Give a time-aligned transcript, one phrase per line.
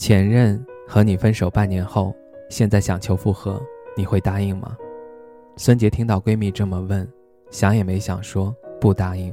[0.00, 2.16] 前任和你分手半年后，
[2.48, 3.60] 现在想求复合，
[3.94, 4.74] 你会答应吗？
[5.58, 7.06] 孙杰听到闺蜜这么问，
[7.50, 8.50] 想也没想说
[8.80, 9.30] 不答应。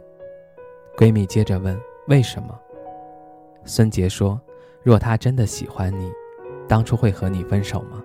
[0.98, 2.60] 闺蜜接着问为什么？
[3.64, 4.38] 孙杰说：
[4.84, 6.12] 若他真的喜欢你，
[6.68, 8.04] 当初会和你分手吗？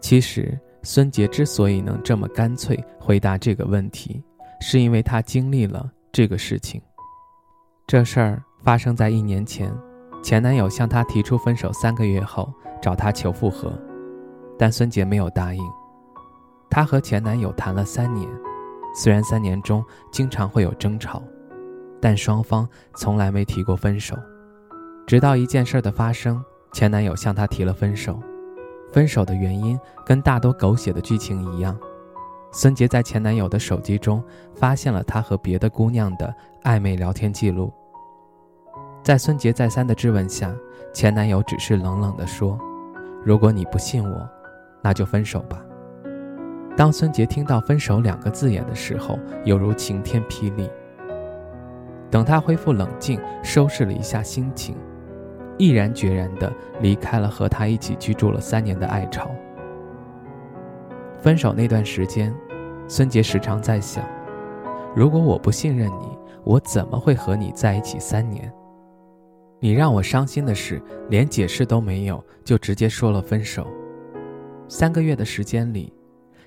[0.00, 4.24] 其实孙杰之所以能这么干脆回答这个问题，
[4.62, 6.80] 是因为他经历了这个事情。
[7.86, 9.70] 这事儿发生在一年前。
[10.22, 13.72] 前男友向她提出分手三个月后，找她求复合，
[14.58, 15.62] 但孙杰没有答应。
[16.70, 18.28] 她和前男友谈了三年，
[18.94, 21.22] 虽然三年中经常会有争吵，
[22.00, 24.16] 但双方从来没提过分手。
[25.06, 28.18] 直到一件事的发生，前男友向她提了分手。
[28.92, 31.76] 分手的原因跟大多狗血的剧情一样，
[32.52, 34.22] 孙杰在前男友的手机中
[34.54, 37.72] 发现了他和别的姑娘的暧昧聊天记录。
[39.02, 40.54] 在孙杰再三的质问下，
[40.92, 42.56] 前男友只是冷冷地说
[43.24, 44.28] ：“如果你不信我，
[44.80, 45.60] 那就分手吧。”
[46.76, 50.70] 当孙杰听到“分手”两个字眼的时候，犹如晴天霹雳。
[52.12, 54.76] 等他恢复冷静，收拾了一下心情，
[55.58, 59.28] 毅然决然地离开了和他一起居住了三年的爱巢。
[61.18, 62.32] 分手那段时间，
[62.86, 64.04] 孙杰时常在想：
[64.94, 68.52] 如果我不信任你，我怎么会和你在一起三年？
[69.64, 73.64] 你让我伤心的是，连解释都没有就直接说了分手。
[74.66, 75.94] 三个月的时间里，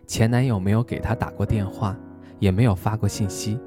[0.06, 1.98] 前男友没有给她打过电话，
[2.40, 3.58] 也没有发过信息，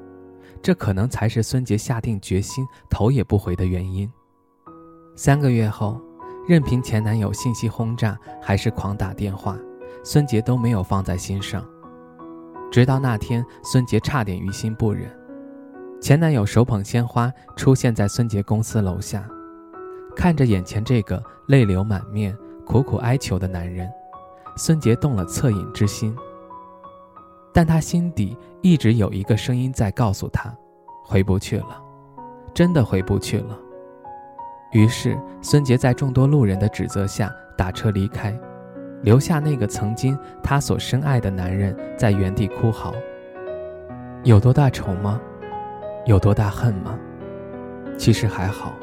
[0.61, 4.07] 这可能才是孙杰下定决心头也不回的原因。
[5.15, 5.99] 三个月后，
[6.47, 9.57] 任凭前男友信息轰炸还是狂打电话，
[10.03, 11.67] 孙杰都没有放在心上。
[12.71, 15.09] 直到那天，孙杰差点于心不忍，
[15.99, 19.27] 前男友手捧鲜花出现在孙杰公司楼下。
[20.15, 23.89] 看着眼前这个泪流满面、苦苦哀求的男人，
[24.57, 26.15] 孙杰动了恻隐之心。
[27.51, 30.53] 但他心底一直有一个声音在告诉他，
[31.03, 31.81] 回不去了，
[32.53, 33.57] 真的回不去了。
[34.71, 38.37] 于是，孙杰在众多路人的指责下打车离开，
[39.01, 42.93] 留下那个曾经他所深爱的男人在原地哭嚎。
[44.23, 45.19] 有多大仇吗？
[46.05, 46.97] 有多大恨吗？
[47.97, 48.73] 其实还好。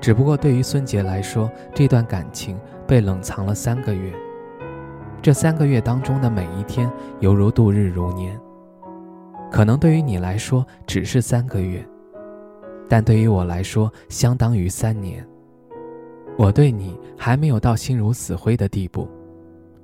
[0.00, 4.12] 只不过对于孙杰来说，这段感情被冷藏了三个月。
[5.22, 6.90] 这三个月当中的每一天，
[7.20, 8.38] 犹如度日如年。
[9.50, 11.84] 可能对于你来说只是三个月，
[12.88, 15.26] 但对于我来说，相当于三年。
[16.36, 19.08] 我对你还没有到心如死灰的地步，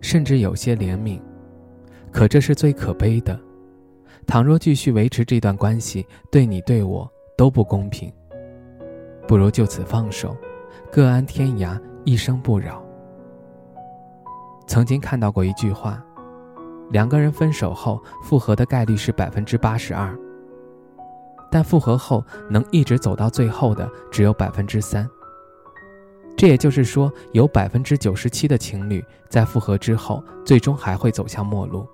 [0.01, 1.21] 甚至有些怜悯。
[2.13, 3.39] 可这是最可悲的。
[4.27, 8.13] 倘若继续维持这段关系，对你对我都不公平。
[9.27, 10.37] 不如就此放手，
[10.91, 12.83] 各安天涯，一生不扰。
[14.67, 16.03] 曾经看到过一句话：
[16.91, 20.17] 两个人分手后复合的概率是百分之八十二，
[21.51, 25.09] 但复合后能一直走到最后的只有百分之三。
[26.37, 31.87] 这也就是说，有百分之九十七的情侣在复合之后，最终还会走向陌路。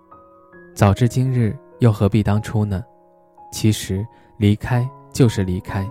[0.75, 2.83] 早知今日，又何必当初呢？
[3.53, 4.07] 其实，
[4.37, 5.89] 离开就是离开，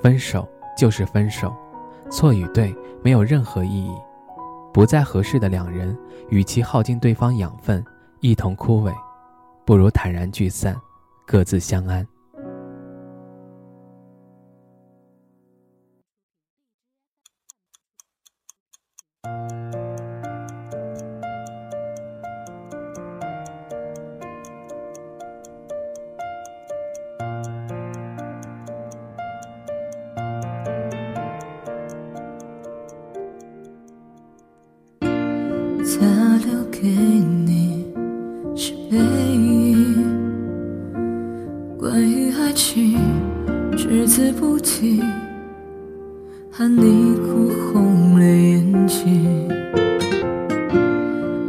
[0.00, 0.48] 分手。
[0.76, 1.54] 就是分手，
[2.10, 3.94] 错与对没有任何意义。
[4.72, 5.96] 不再合适的两人，
[6.28, 7.84] 与其耗尽对方养分，
[8.20, 8.94] 一同枯萎，
[9.64, 10.76] 不如坦然聚散，
[11.26, 12.06] 各自相安。
[35.98, 36.06] 他
[36.46, 37.84] 留给你
[38.54, 40.06] 是背影，
[41.76, 42.96] 关于爱情
[43.76, 45.02] 只字不提，
[46.48, 49.48] 喊你哭红了眼睛。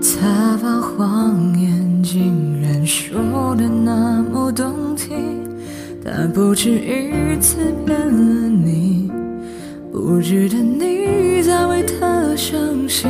[0.02, 5.16] 他把谎言竟然说的那么动听，
[6.04, 9.12] 他不止一次骗了你。
[9.92, 13.10] 不不值得你再为他伤心。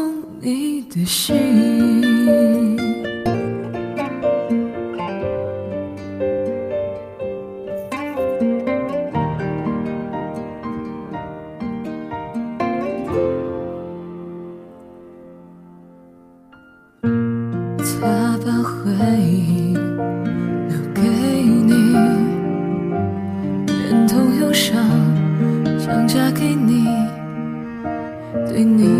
[0.00, 1.36] 懂你的心。
[17.82, 21.92] 他把回忆留给你，
[23.66, 24.82] 忍痛忧伤，
[25.78, 26.86] 想嫁给你，
[28.48, 28.99] 对你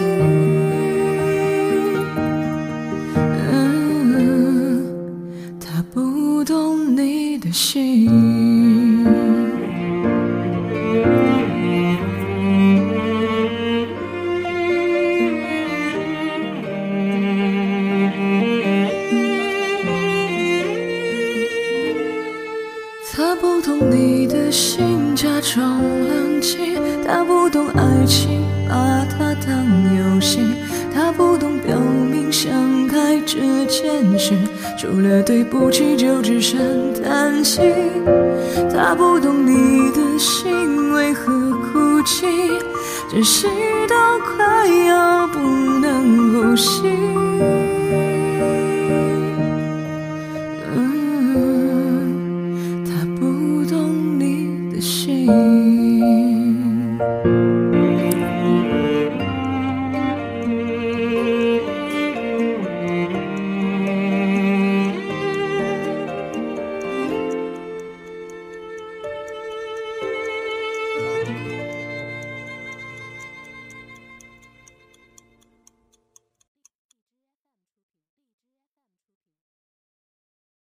[7.51, 8.09] 心。
[23.13, 26.79] 他不懂你的心，假装冷静。
[27.05, 29.65] 他不懂爱情，把它当
[29.97, 30.39] 游戏。
[30.93, 32.51] 他不懂表明相
[32.87, 34.33] 爱这件事，
[34.77, 36.59] 除了对不起就只剩
[37.01, 37.61] 叹息。
[38.73, 42.25] 他不懂你的心为何哭泣，
[43.09, 43.47] 窒息
[43.87, 46.81] 到快要不能呼吸。